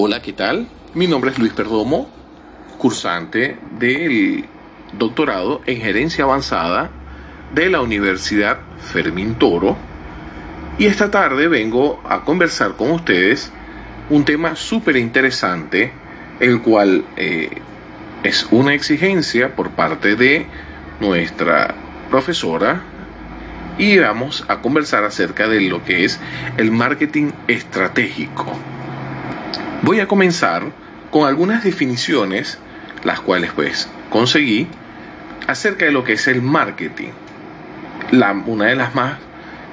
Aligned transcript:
Hola, 0.00 0.22
¿qué 0.22 0.32
tal? 0.32 0.68
Mi 0.94 1.08
nombre 1.08 1.32
es 1.32 1.40
Luis 1.40 1.52
Perdomo, 1.52 2.08
cursante 2.78 3.58
del 3.80 4.44
doctorado 4.92 5.60
en 5.66 5.80
gerencia 5.80 6.22
avanzada 6.22 6.88
de 7.52 7.68
la 7.68 7.80
Universidad 7.80 8.60
Fermín 8.92 9.34
Toro. 9.34 9.76
Y 10.78 10.86
esta 10.86 11.10
tarde 11.10 11.48
vengo 11.48 12.00
a 12.08 12.20
conversar 12.20 12.76
con 12.76 12.92
ustedes 12.92 13.50
un 14.08 14.24
tema 14.24 14.54
súper 14.54 14.96
interesante, 14.96 15.90
el 16.38 16.62
cual 16.62 17.04
eh, 17.16 17.50
es 18.22 18.46
una 18.52 18.74
exigencia 18.74 19.56
por 19.56 19.70
parte 19.70 20.14
de 20.14 20.46
nuestra 21.00 21.74
profesora 22.08 22.84
y 23.78 23.98
vamos 23.98 24.44
a 24.46 24.60
conversar 24.60 25.02
acerca 25.02 25.48
de 25.48 25.62
lo 25.62 25.84
que 25.84 26.04
es 26.04 26.20
el 26.56 26.70
marketing 26.70 27.32
estratégico. 27.48 28.56
Voy 29.82 30.00
a 30.00 30.08
comenzar 30.08 30.64
con 31.10 31.26
algunas 31.26 31.62
definiciones, 31.62 32.58
las 33.04 33.20
cuales 33.20 33.52
pues 33.52 33.88
conseguí, 34.10 34.66
acerca 35.46 35.84
de 35.84 35.92
lo 35.92 36.02
que 36.02 36.14
es 36.14 36.26
el 36.26 36.42
marketing. 36.42 37.10
Una 38.46 38.66
de 38.66 38.74
las 38.74 38.94
más 38.94 39.18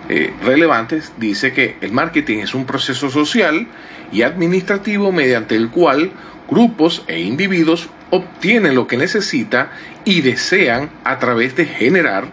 eh, 0.07 0.31
relevantes 0.43 1.13
dice 1.17 1.53
que 1.53 1.77
el 1.81 1.91
marketing 1.91 2.39
es 2.39 2.53
un 2.53 2.65
proceso 2.65 3.09
social 3.09 3.67
y 4.11 4.21
administrativo 4.21 5.11
mediante 5.11 5.55
el 5.55 5.69
cual 5.69 6.11
grupos 6.47 7.03
e 7.07 7.21
individuos 7.21 7.89
obtienen 8.11 8.75
lo 8.75 8.85
que 8.85 8.97
necesitan 8.97 9.69
y 10.05 10.21
desean 10.21 10.91
a 11.03 11.17
través 11.17 11.55
de 11.55 11.65
generar, 11.65 12.25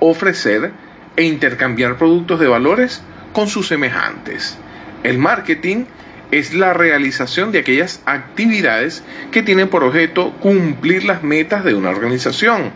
ofrecer 0.00 0.72
e 1.16 1.22
intercambiar 1.22 1.96
productos 1.96 2.40
de 2.40 2.48
valores 2.48 3.02
con 3.32 3.46
sus 3.46 3.68
semejantes. 3.68 4.58
El 5.04 5.18
marketing 5.18 5.84
es 6.30 6.54
la 6.54 6.72
realización 6.72 7.52
de 7.52 7.60
aquellas 7.60 8.00
actividades 8.06 9.02
que 9.30 9.42
tienen 9.42 9.68
por 9.68 9.84
objeto 9.84 10.32
cumplir 10.40 11.04
las 11.04 11.22
metas 11.22 11.64
de 11.64 11.74
una 11.74 11.90
organización, 11.90 12.70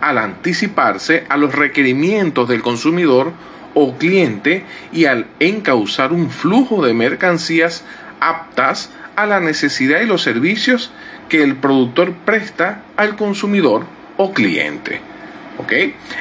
al 0.00 0.18
anticiparse 0.18 1.24
a 1.28 1.36
los 1.36 1.54
requerimientos 1.54 2.48
del 2.48 2.62
consumidor 2.62 3.32
o 3.74 3.96
cliente 3.96 4.64
y 4.92 5.04
al 5.04 5.26
encauzar 5.40 6.12
un 6.12 6.30
flujo 6.30 6.84
de 6.84 6.94
mercancías 6.94 7.84
aptas 8.20 8.90
a 9.16 9.26
la 9.26 9.40
necesidad 9.40 10.00
y 10.00 10.06
los 10.06 10.22
servicios 10.22 10.90
que 11.28 11.42
el 11.42 11.56
productor 11.56 12.12
presta 12.12 12.82
al 12.96 13.16
consumidor 13.16 13.84
o 14.16 14.32
cliente. 14.32 15.00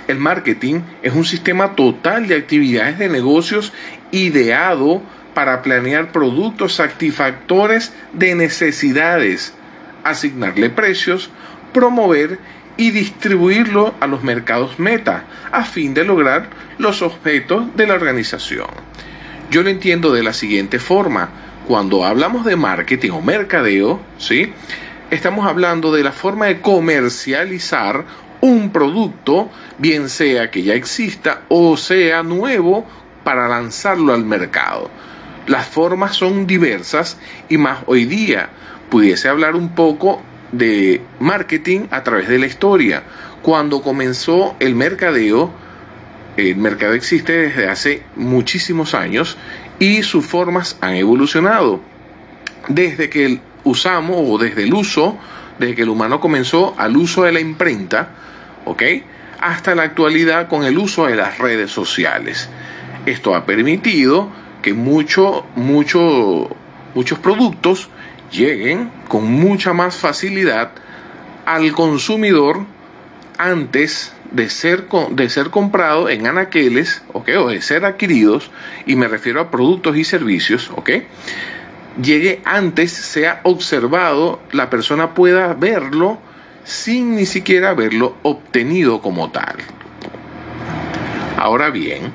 El 0.08 0.18
marketing 0.18 0.82
es 1.02 1.14
un 1.14 1.26
sistema 1.26 1.76
total 1.76 2.28
de 2.28 2.36
actividades 2.36 2.98
de 2.98 3.10
negocios 3.10 3.74
ideado 4.12 5.02
para 5.36 5.62
planear 5.62 6.12
productos 6.12 6.74
satisfactores 6.74 7.94
de 8.14 8.34
necesidades, 8.34 9.54
asignarle 10.04 10.72
precios, 10.72 11.30
promover 11.74 12.40
y 12.78 12.90
distribuirlo 12.90 13.94
a 14.00 14.08
los 14.08 14.24
mercados 14.24 14.80
meta 14.80 15.26
a 15.52 15.64
fin 15.64 15.94
de 15.94 16.04
lograr 16.06 16.50
los 16.78 17.04
objetos 17.04 17.76
de 17.76 17.86
la 17.86 17.94
organización. 17.94 18.68
Yo 19.52 19.62
lo 19.62 19.70
entiendo 19.70 20.12
de 20.12 20.24
la 20.24 20.34
siguiente 20.34 20.80
forma. 20.80 21.30
Cuando 21.68 22.06
hablamos 22.06 22.46
de 22.46 22.56
marketing 22.56 23.12
o 23.12 23.22
mercadeo, 23.22 24.00
¿sí? 24.18 24.54
Estamos 25.12 25.46
hablando 25.46 25.92
de 25.94 26.04
la 26.04 26.12
forma 26.12 26.46
de 26.46 26.62
comercializar 26.62 28.06
un 28.42 28.72
producto, 28.72 29.50
bien 29.78 30.10
sea 30.10 30.52
que 30.52 30.64
ya 30.64 30.74
exista 30.76 31.42
o 31.50 31.78
sea 31.78 32.24
nuevo, 32.24 32.86
para 33.24 33.48
lanzarlo 33.48 34.14
al 34.14 34.24
mercado. 34.24 34.90
Las 35.48 35.68
formas 35.68 36.16
son 36.16 36.48
diversas 36.48 37.18
y 37.50 37.58
más 37.58 37.80
hoy 37.86 38.06
día 38.06 38.50
pudiese 38.90 39.30
hablar 39.30 39.56
un 39.56 39.76
poco 39.76 40.22
de 40.52 41.02
marketing 41.20 41.82
a 41.92 42.04
través 42.04 42.28
de 42.28 42.40
la 42.40 42.48
historia. 42.48 43.04
Cuando 43.44 43.84
comenzó 43.84 44.56
el 44.60 44.74
mercadeo, 44.74 45.52
el 46.36 46.56
mercado 46.56 46.94
existe 46.94 47.34
desde 47.34 47.70
hace 47.70 48.02
muchísimos 48.16 48.96
años 48.96 49.38
y 49.78 50.02
sus 50.02 50.26
formas 50.26 50.78
han 50.82 50.96
evolucionado. 50.96 51.80
Desde 52.68 53.12
que 53.12 53.40
usamos 53.64 54.18
o 54.20 54.40
desde 54.40 54.64
el 54.64 54.74
uso, 54.74 55.16
desde 55.60 55.76
que 55.76 55.84
el 55.84 55.90
humano 55.90 56.20
comenzó 56.20 56.74
al 56.80 56.98
uso 56.98 57.24
de 57.24 57.34
la 57.34 57.40
imprenta, 57.40 58.10
¿ok? 58.66 58.82
Hasta 59.42 59.76
la 59.76 59.84
actualidad 59.84 60.48
con 60.48 60.64
el 60.64 60.80
uso 60.80 61.06
de 61.06 61.16
las 61.16 61.38
redes 61.38 61.70
sociales. 61.70 62.50
Esto 63.06 63.36
ha 63.36 63.46
permitido 63.46 64.32
que 64.66 64.74
mucho, 64.74 65.46
mucho, 65.56 66.50
muchos 66.96 67.20
productos 67.20 67.88
lleguen 68.32 68.90
con 69.08 69.32
mucha 69.32 69.74
más 69.74 69.98
facilidad 69.98 70.72
al 71.46 71.72
consumidor 71.72 72.66
antes 73.38 74.12
de 74.32 74.50
ser, 74.50 74.88
de 75.12 75.30
ser 75.30 75.52
comprado 75.52 76.10
en 76.10 76.26
anaqueles, 76.26 77.04
o 77.14 77.22
de 77.22 77.62
ser 77.62 77.86
adquiridos, 77.86 78.50
y 78.88 78.96
me 78.96 79.08
refiero 79.08 79.40
a 79.40 79.52
productos 79.52 79.98
y 79.98 80.04
servicios. 80.04 80.72
Llegue 82.02 82.42
antes, 82.44 82.92
sea 82.92 83.42
observado, 83.44 84.42
la 84.52 84.72
persona 84.72 85.14
pueda 85.14 85.54
verlo 85.54 86.18
sin 86.64 87.16
ni 87.16 87.28
siquiera 87.28 87.70
haberlo 87.70 88.16
obtenido 88.24 89.00
como 89.00 89.30
tal. 89.30 89.58
Ahora 91.38 91.70
bien, 91.70 92.12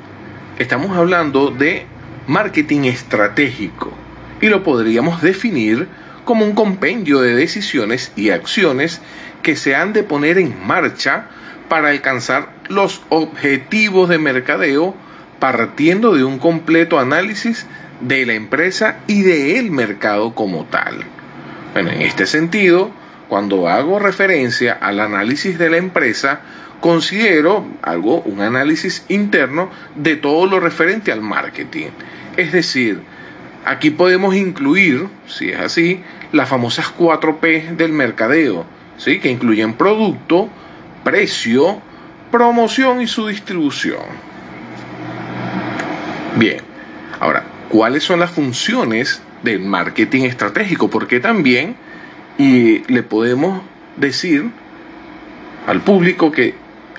estamos 0.59 0.97
hablando 0.97 1.53
de 1.53 1.87
marketing 2.31 2.85
estratégico 2.85 3.93
y 4.41 4.47
lo 4.47 4.63
podríamos 4.63 5.21
definir 5.21 5.89
como 6.25 6.45
un 6.45 6.55
compendio 6.55 7.21
de 7.21 7.35
decisiones 7.35 8.13
y 8.15 8.31
acciones 8.31 9.01
que 9.43 9.57
se 9.57 9.75
han 9.75 9.93
de 9.93 10.05
poner 10.05 10.39
en 10.39 10.55
marcha 10.65 11.27
para 11.69 11.89
alcanzar 11.89 12.51
los 12.69 13.03
objetivos 13.09 14.09
de 14.09 14.19
mercadeo 14.19 14.95
partiendo 15.41 16.15
de 16.15 16.23
un 16.23 16.39
completo 16.39 17.01
análisis 17.01 17.67
de 18.01 18.25
la 18.25 18.35
empresa 18.35 18.99
y 19.09 19.23
del 19.23 19.73
mercado 19.73 20.33
como 20.33 20.67
tal. 20.67 21.03
Bueno, 21.73 21.91
en 21.91 22.03
este 22.03 22.29
sentido, 22.29 22.93
cuando 23.29 23.69
hago 23.69 23.99
referencia 23.99 24.79
al 24.81 25.01
análisis 25.01 25.59
de 25.59 25.69
la 25.69 25.79
empresa, 25.79 26.43
considero 26.81 27.67
algo, 27.83 28.21
un 28.21 28.41
análisis 28.41 29.05
interno 29.09 29.69
de 29.97 30.15
todo 30.15 30.47
lo 30.47 30.61
referente 30.61 31.11
al 31.11 31.23
marketing. 31.23 31.89
Es 32.37 32.53
decir, 32.53 33.01
aquí 33.65 33.91
podemos 33.91 34.35
incluir, 34.35 35.09
si 35.27 35.51
es 35.51 35.61
así, 35.61 36.03
las 36.33 36.49
famosas 36.49 36.87
4P 36.97 37.77
del 37.77 37.93
mercadeo, 37.93 38.65
¿sí? 38.97 39.19
que 39.19 39.31
incluyen 39.31 39.75
producto, 39.75 40.49
precio, 41.05 41.81
promoción 42.31 43.01
y 43.01 43.07
su 43.07 43.27
distribución. 43.27 44.31
Bien, 46.37 46.61
ahora, 47.19 47.45
¿cuáles 47.69 48.05
son 48.05 48.21
las 48.21 48.31
funciones 48.31 49.21
del 49.43 49.61
marketing 49.61 50.23
estratégico? 50.23 50.89
Porque 50.89 51.21
también 51.21 51.77
y 52.39 52.83
le 52.91 53.03
podemos 53.03 53.63
decir 53.97 54.51
al 55.67 55.83
público 55.83 56.33
que 56.33 56.55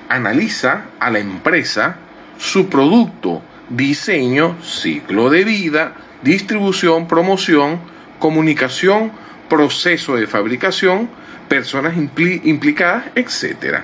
analiza 0.07 0.85
a 0.99 1.09
la 1.09 1.19
empresa 1.19 1.97
su 2.37 2.67
producto, 2.69 3.41
diseño, 3.75 4.57
ciclo 4.63 5.29
de 5.29 5.43
vida, 5.43 5.93
distribución, 6.21 7.07
promoción, 7.07 7.79
comunicación, 8.19 9.11
proceso 9.49 10.15
de 10.15 10.27
fabricación, 10.27 11.09
personas 11.47 11.95
implicadas, 11.97 13.05
etc. 13.15 13.79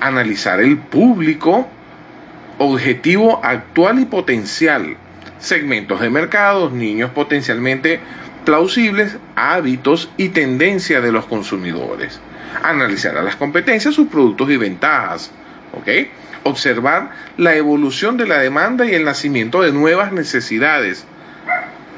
Analizar 0.00 0.60
el 0.60 0.78
público, 0.78 1.68
objetivo 2.58 3.40
actual 3.42 4.00
y 4.00 4.04
potencial, 4.04 4.96
segmentos 5.38 6.00
de 6.00 6.10
mercados, 6.10 6.72
niños 6.72 7.10
potencialmente 7.10 8.00
plausibles, 8.44 9.16
hábitos 9.36 10.10
y 10.16 10.30
tendencias 10.30 11.02
de 11.02 11.12
los 11.12 11.26
consumidores. 11.26 12.20
Analizar 12.62 13.16
a 13.16 13.22
las 13.22 13.36
competencias, 13.36 13.94
sus 13.94 14.08
productos 14.08 14.50
y 14.50 14.56
ventajas, 14.56 15.30
Observar 16.42 17.10
la 17.36 17.54
evolución 17.54 18.16
de 18.16 18.26
la 18.26 18.38
demanda 18.38 18.86
y 18.86 18.94
el 18.94 19.04
nacimiento 19.04 19.62
de 19.62 19.72
nuevas 19.72 20.12
necesidades. 20.12 21.04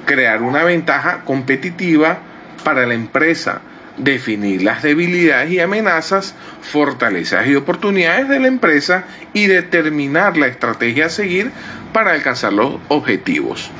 Crear 0.07 0.43
una 0.43 0.65
ventaja 0.65 1.23
competitiva 1.25 2.19
para 2.65 2.87
la 2.87 2.95
empresa. 2.95 3.61
Definir 3.99 4.63
las 4.63 4.83
debilidades 4.83 5.51
y 5.51 5.61
amenazas, 5.61 6.35
fortalezas 6.63 7.47
y 7.47 7.55
oportunidades 7.55 8.29
de 8.29 8.41
la 8.41 8.49
empresa 8.49 9.05
y 9.35 9.47
determinar 9.47 10.37
la 10.37 10.47
estrategia 10.47 11.07
a 11.07 11.11
seguir 11.11 11.53
para 11.93 12.13
alcanzar 12.13 12.55
los 12.55 12.79
objetivos. 12.89 13.71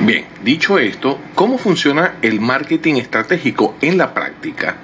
Bien, 0.00 0.24
dicho 0.42 0.78
esto, 0.78 1.20
¿cómo 1.34 1.58
funciona 1.58 2.14
el 2.22 2.40
marketing 2.40 2.94
estratégico 2.94 3.76
en 3.82 3.98
la 3.98 4.14
práctica? 4.14 4.76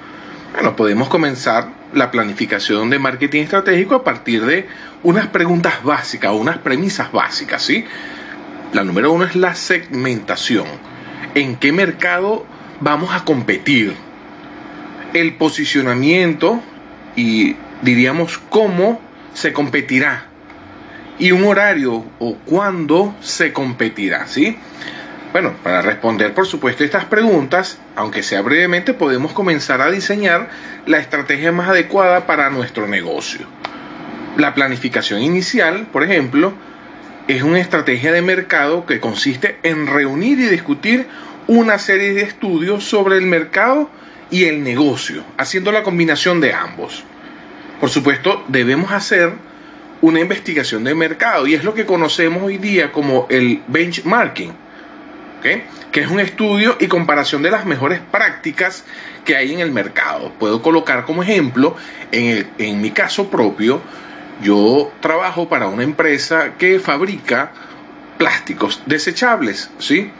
Bueno, 0.53 0.75
podemos 0.75 1.09
comenzar 1.09 1.76
la 1.93 2.11
planificación 2.11 2.89
de 2.89 2.99
marketing 2.99 3.43
estratégico 3.43 3.95
a 3.95 4.03
partir 4.03 4.45
de 4.45 4.67
unas 5.03 5.27
preguntas 5.27 5.83
básicas 5.83 6.31
o 6.31 6.35
unas 6.35 6.57
premisas 6.57 7.11
básicas, 7.11 7.63
¿sí? 7.63 7.85
La 8.73 8.83
número 8.83 9.11
uno 9.11 9.25
es 9.25 9.35
la 9.35 9.55
segmentación. 9.55 10.67
en 11.35 11.55
qué 11.55 11.71
mercado 11.71 12.45
vamos 12.79 13.13
a 13.13 13.23
competir, 13.23 13.93
el 15.13 15.35
posicionamiento 15.35 16.61
y 17.15 17.55
diríamos 17.81 18.39
cómo 18.49 18.99
se 19.33 19.53
competirá 19.53 20.25
y 21.19 21.31
un 21.31 21.43
horario 21.45 22.05
o 22.19 22.35
cuándo 22.45 23.15
se 23.21 23.53
competirá, 23.53 24.27
¿sí? 24.27 24.57
Bueno, 25.39 25.53
para 25.61 25.83
responder 25.83 26.33
por 26.33 26.47
supuesto 26.47 26.83
estas 26.83 27.05
preguntas, 27.05 27.77
aunque 27.95 28.23
sea 28.23 28.41
brevemente, 28.41 28.95
podemos 28.95 29.33
comenzar 29.33 29.83
a 29.83 29.91
diseñar 29.91 30.49
la 30.87 30.97
estrategia 30.97 31.51
más 31.51 31.69
adecuada 31.69 32.25
para 32.25 32.49
nuestro 32.49 32.87
negocio. 32.87 33.45
La 34.35 34.55
planificación 34.55 35.21
inicial, 35.21 35.85
por 35.93 36.01
ejemplo, 36.01 36.53
es 37.27 37.43
una 37.43 37.59
estrategia 37.59 38.11
de 38.11 38.23
mercado 38.23 38.87
que 38.87 38.99
consiste 38.99 39.59
en 39.61 39.85
reunir 39.85 40.39
y 40.39 40.47
discutir 40.47 41.05
una 41.45 41.77
serie 41.77 42.15
de 42.15 42.23
estudios 42.23 42.83
sobre 42.85 43.17
el 43.17 43.27
mercado 43.27 43.91
y 44.31 44.45
el 44.45 44.63
negocio, 44.63 45.23
haciendo 45.37 45.71
la 45.71 45.83
combinación 45.83 46.41
de 46.41 46.55
ambos. 46.55 47.03
Por 47.79 47.91
supuesto, 47.91 48.43
debemos 48.47 48.91
hacer 48.91 49.33
una 50.01 50.19
investigación 50.19 50.83
de 50.83 50.95
mercado 50.95 51.45
y 51.45 51.53
es 51.53 51.63
lo 51.63 51.75
que 51.75 51.85
conocemos 51.85 52.41
hoy 52.41 52.57
día 52.57 52.91
como 52.91 53.27
el 53.29 53.61
benchmarking, 53.67 54.65
que 55.41 56.01
es 56.01 56.09
un 56.09 56.19
estudio 56.19 56.77
y 56.79 56.87
comparación 56.87 57.41
de 57.41 57.51
las 57.51 57.65
mejores 57.65 57.99
prácticas 58.11 58.83
que 59.23 59.35
hay 59.35 59.53
en 59.53 59.59
el 59.59 59.71
mercado. 59.71 60.33
Puedo 60.39 60.61
colocar 60.61 61.05
como 61.05 61.23
ejemplo, 61.23 61.75
en, 62.11 62.47
en 62.57 62.81
mi 62.81 62.91
caso 62.91 63.29
propio, 63.29 63.81
yo 64.41 64.91
trabajo 65.01 65.49
para 65.49 65.67
una 65.67 65.83
empresa 65.83 66.53
que 66.57 66.79
fabrica 66.79 67.51
plásticos 68.17 68.81
desechables, 68.85 69.69
¿sí? 69.79 70.11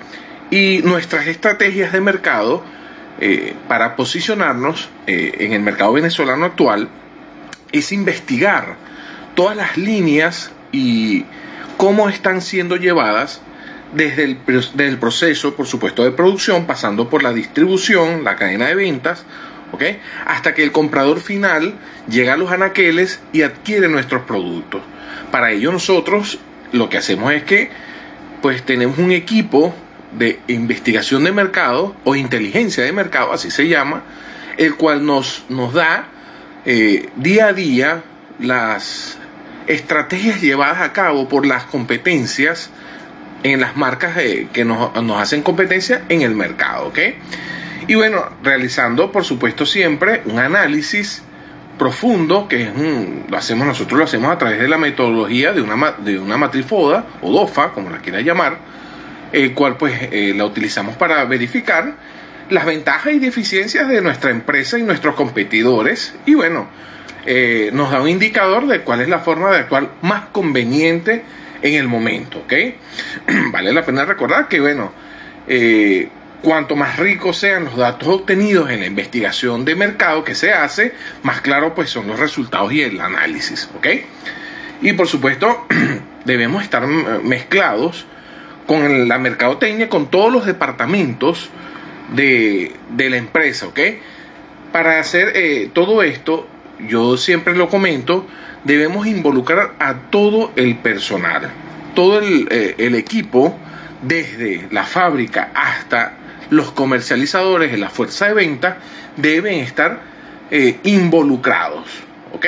Y 0.50 0.80
nuestras 0.84 1.28
estrategias 1.28 1.92
de 1.92 2.02
mercado 2.02 2.64
eh, 3.20 3.56
para 3.68 3.96
posicionarnos 3.96 4.90
eh, 5.08 5.38
en 5.40 5.54
el 5.54 5.62
mercado 5.62 5.94
venezolano 5.94 6.46
actual 6.46 6.88
es 7.72 7.92
investigar 7.92 8.76
todas 9.36 9.58
las 9.58 9.76
líneas 9.76 10.52
y 10.72 11.26
cómo 11.78 12.10
están 12.10 12.42
siendo 12.42 12.76
llevadas 12.76 13.42
desde 13.94 14.24
el, 14.24 14.98
proceso, 14.98 15.56
por 15.56 15.68
supuesto, 15.68 16.04
de 16.04 16.12
producción, 16.12 16.66
pasando 16.66 17.10
por 17.10 17.24
la 17.24 17.34
distribución, 17.34 18.24
la 18.24 18.36
cadena 18.36 18.68
de 18.68 18.76
ventas, 18.76 19.26
hasta 20.26 20.54
que 20.54 20.64
el 20.64 20.72
comprador 20.72 21.20
final 21.20 21.76
llega 22.10 22.34
a 22.34 22.38
los 22.38 22.52
anaqueles 22.52 23.20
y 23.34 23.44
adquiere 23.44 23.88
nuestros 23.88 24.24
productos. 24.24 24.82
Para 25.32 25.52
ello 25.52 25.72
nosotros 25.72 26.40
lo 26.72 26.90
que 26.90 26.98
hacemos 26.98 27.32
es 27.34 27.44
que 27.44 27.70
pues 28.42 28.64
tenemos 28.64 28.98
un 28.98 29.12
equipo 29.12 29.74
de 30.18 30.40
investigación 30.48 31.24
de 31.26 31.32
mercado 31.32 31.96
o 32.06 32.16
inteligencia 32.16 32.84
de 32.84 32.92
mercado, 32.92 33.34
así 33.34 33.52
se 33.52 33.68
llama, 33.68 34.04
el 34.58 34.76
cual 34.76 35.06
nos, 35.06 35.46
nos 35.50 35.74
da 35.74 36.08
eh, 36.66 37.10
día 37.18 37.48
a 37.48 37.54
día 37.54 38.04
las 38.40 39.18
estrategias 39.68 40.42
llevadas 40.42 40.82
a 40.82 40.94
cabo 40.94 41.28
por 41.28 41.46
las 41.46 41.66
competencias 41.66 42.70
en 43.52 43.62
las 43.62 43.76
marcas 43.78 44.18
que 44.52 44.66
nos, 44.66 44.92
hacen 45.20 45.42
competencia 45.42 46.04
en 46.10 46.22
el 46.22 46.36
mercado, 46.36 46.88
¿ok? 46.88 47.00
Y 47.88 47.96
bueno, 47.96 48.26
realizando 48.44 49.12
por 49.12 49.24
supuesto 49.24 49.66
siempre 49.66 50.22
un 50.26 50.40
análisis 50.40 51.22
profundo, 51.78 52.48
que 52.48 52.64
es 52.64 52.70
lo 53.30 53.38
hacemos 53.38 53.68
nosotros, 53.68 53.98
lo 53.98 54.04
hacemos 54.06 54.32
a 54.32 54.38
través 54.38 54.60
de 54.60 54.68
la 54.68 54.78
metodología 54.78 55.54
de 55.54 55.62
una, 55.62 55.92
de 55.92 56.20
una 56.20 56.38
matriz 56.38 56.66
FODA 56.66 57.06
o 57.22 57.32
DOFA, 57.32 57.72
como 57.72 57.90
la 57.90 58.00
quiera 58.00 58.22
llamar, 58.22 58.58
el 59.32 59.54
cual 59.54 59.78
pues 59.78 59.94
eh, 60.12 60.34
la 60.36 60.46
utilizamos 60.46 60.96
para 60.96 61.24
verificar 61.26 61.94
las 62.50 62.66
ventajas 62.66 63.14
y 63.14 63.20
deficiencias 63.20 63.88
de 63.88 64.02
nuestra 64.02 64.32
empresa 64.32 64.78
y 64.80 64.84
nuestros 64.84 65.16
competidores 65.16 66.16
y 66.26 66.34
bueno, 66.34 66.68
eh, 67.26 67.72
nos 67.74 67.92
da 67.92 68.02
un 68.02 68.10
indicador 68.10 68.68
de 68.68 68.82
cuál 68.82 69.02
es 69.02 69.10
la 69.10 69.20
forma 69.20 69.52
de 69.52 69.58
actuar 69.58 69.90
más 70.02 70.26
conveniente 70.32 71.24
en 71.62 71.74
el 71.74 71.88
momento, 71.88 72.40
¿ok? 72.40 72.54
vale 73.52 73.74
la 73.74 73.86
pena 73.86 74.06
recordar 74.06 74.48
que 74.48 74.60
bueno, 74.60 74.92
eh, 75.48 76.10
Cuanto 76.42 76.76
más 76.76 76.98
ricos 76.98 77.38
sean 77.38 77.66
los 77.66 77.78
datos 77.78 78.08
obtenidos 78.08 78.70
en 78.70 78.82
la 78.82 78.86
investigación 78.86 79.66
de 79.66 79.76
mercado 79.76 80.24
que 80.24 80.36
se 80.36 80.54
hace, 80.54 80.94
más 81.24 81.42
claro 81.42 81.74
pues 81.74 81.90
son 81.90 82.08
los 82.08 82.20
resultados 82.20 82.72
y 82.74 82.84
el 82.84 83.02
análisis, 83.02 83.68
¿ok? 83.76 83.88
Y 84.82 84.94
por 84.94 85.08
supuesto 85.08 85.66
debemos 86.26 86.64
estar 86.64 86.86
mezclados 86.86 88.06
con 88.68 89.08
la 89.08 89.18
mercadotecnia, 89.18 89.90
con 89.90 90.12
todos 90.12 90.32
los 90.32 90.46
departamentos 90.46 91.50
de, 92.14 92.74
la 92.96 93.18
empresa, 93.18 93.68
¿ok? 93.68 93.80
Para 94.72 95.00
hacer 95.00 95.32
eh, 95.36 95.72
todo 95.74 96.04
esto, 96.04 96.48
yo 96.88 97.18
siempre 97.18 97.56
lo 97.56 97.68
comento, 97.68 98.28
debemos 98.68 99.08
involucrar 99.08 99.76
a 99.80 99.94
todo 100.12 100.52
el 100.58 100.76
personal, 100.76 101.50
todo 101.96 102.20
el, 102.20 102.50
eh, 102.52 102.76
equipo, 102.98 103.58
desde 104.02 104.68
la 104.72 104.84
fábrica 104.84 105.52
hasta 105.56 106.14
los 106.50 106.72
comercializadores 106.72 107.72
de 107.72 107.78
la 107.78 107.90
fuerza 107.90 108.28
de 108.28 108.34
venta 108.34 108.78
deben 109.16 109.60
estar 109.60 110.02
eh, 110.52 110.80
involucrados. 110.84 111.88
¿Ok? 112.34 112.46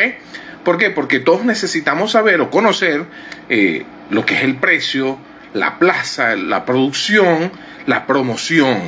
¿Por 0.66 0.78
qué? 0.78 0.90
Porque 0.90 1.20
todos 1.20 1.46
necesitamos 1.46 2.12
saber 2.12 2.42
o 2.42 2.52
conocer 2.52 3.06
eh, 3.48 3.86
lo 4.10 4.26
que 4.26 4.36
es 4.36 4.44
el 4.44 4.58
precio, 4.58 5.18
la 5.54 5.80
plaza, 5.80 6.36
la 6.36 6.66
producción, 6.66 7.50
la 7.86 8.06
promoción. 8.06 8.82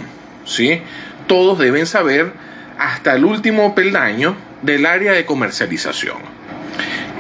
¿Sí? 0.44 0.82
Todos 1.28 1.60
deben 1.60 1.86
saber 1.86 2.34
hasta 2.78 3.16
el 3.16 3.24
último 3.24 3.74
peldaño 3.74 4.36
del 4.64 4.86
área 4.86 5.14
de 5.14 5.26
comercialización. 5.26 6.41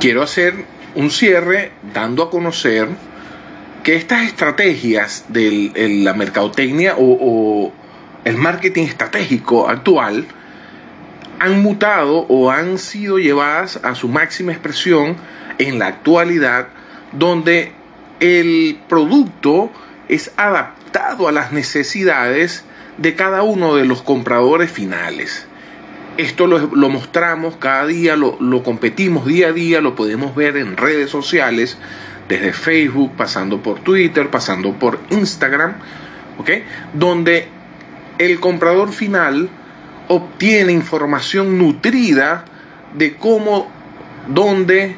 Quiero 0.01 0.23
hacer 0.23 0.65
un 0.95 1.11
cierre 1.11 1.73
dando 1.93 2.23
a 2.23 2.31
conocer 2.31 2.87
que 3.83 3.95
estas 3.95 4.23
estrategias 4.23 5.25
de 5.27 5.99
la 6.03 6.15
mercadotecnia 6.15 6.95
o, 6.97 7.71
el 8.25 8.35
marketing 8.35 8.85
estratégico 8.85 9.69
actual 9.69 10.25
han 11.37 11.61
mutado 11.61 12.25
o 12.29 12.49
han 12.49 12.79
sido 12.79 13.19
llevadas 13.19 13.79
a 13.83 13.93
su 13.93 14.07
máxima 14.07 14.53
expresión 14.53 15.17
en 15.59 15.77
la 15.77 15.85
actualidad, 15.85 16.69
donde 17.11 17.71
el 18.19 18.79
producto 18.89 19.71
es 20.09 20.31
adaptado 20.35 21.27
a 21.27 21.31
las 21.31 21.51
necesidades 21.51 22.63
de 22.97 23.13
cada 23.13 23.43
uno 23.43 23.75
de 23.75 23.85
los 23.85 24.01
compradores 24.01 24.71
finales. 24.71 25.45
Esto 26.17 26.45
lo, 26.47 26.89
mostramos 26.89 27.55
cada 27.57 27.85
día, 27.87 28.15
lo, 28.15 28.37
lo, 28.39 28.63
competimos 28.63 29.25
día 29.25 29.47
a 29.47 29.51
día, 29.53 29.81
lo 29.81 29.95
podemos 29.95 30.35
ver 30.35 30.57
en 30.57 30.77
redes 30.77 31.09
sociales, 31.09 31.77
desde 32.27 32.53
Facebook, 32.53 33.13
pasando 33.15 33.61
por 33.61 33.79
Twitter, 33.79 34.29
pasando 34.29 34.73
por 34.73 34.99
Instagram, 35.09 35.73
¿ok? 36.37 36.49
Donde 36.93 37.47
el 38.17 38.39
comprador 38.39 38.91
final 38.91 39.49
obtiene 40.07 40.73
información 40.73 41.57
nutrida 41.57 42.45
de 42.93 43.15
cómo, 43.15 43.69
dónde 44.27 44.95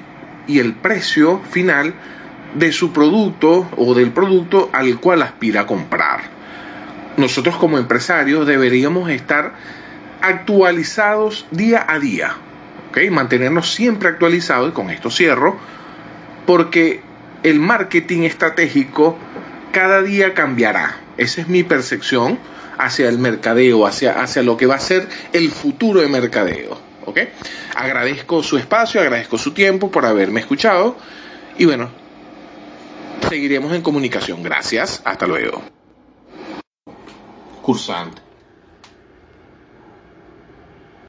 y 0.48 0.60
el 0.60 0.74
precio 0.74 1.40
final 1.50 1.94
de 2.56 2.72
su 2.72 2.92
producto 2.92 3.70
o 3.78 3.94
del 3.94 4.12
producto 4.12 4.70
al 4.74 5.00
cual 5.00 5.22
aspira 5.22 5.62
a 5.62 5.68
comprar. 5.68 6.22
Nosotros 7.18 7.56
como 7.58 7.78
empresarios 7.78 8.48
deberíamos 8.48 9.10
estar 9.10 9.54
actualizados 10.24 11.46
día 11.52 11.86
a 11.88 12.00
día, 12.00 12.36
¿ok? 12.90 13.12
Mantenernos 13.12 13.74
siempre 13.74 14.10
actualizados, 14.10 14.70
y 14.70 14.72
con 14.72 14.90
esto 14.90 15.12
cierro, 15.12 15.58
porque 16.48 17.02
el 17.44 17.60
marketing 17.60 18.22
estratégico 18.22 19.18
cada 19.72 20.02
día 20.02 20.34
cambiará. 20.34 20.98
Esa 21.18 21.42
es 21.42 21.50
mi 21.50 21.64
percepción 21.64 22.40
hacia 22.78 23.10
el 23.10 23.20
mercadeo, 23.20 23.86
hacia, 23.86 24.22
hacia 24.22 24.44
lo 24.44 24.56
que 24.56 24.66
va 24.66 24.76
a 24.76 24.80
ser 24.80 25.08
el 25.34 25.52
futuro 25.52 26.00
de 26.00 26.08
mercadeo. 26.08 26.80
¿ok? 27.06 27.20
Agradezco 27.76 28.42
su 28.44 28.58
espacio, 28.58 29.02
agradezco 29.02 29.38
su 29.38 29.52
tiempo 29.52 29.92
por 29.92 30.06
haberme 30.06 30.40
escuchado 30.40 30.96
y 31.58 31.66
bueno, 31.66 31.90
seguiremos 33.30 33.74
en 33.74 33.82
comunicación. 33.82 34.42
Gracias, 34.42 35.02
hasta 35.04 35.28
luego. 35.28 35.62
Cursante. 37.62 38.23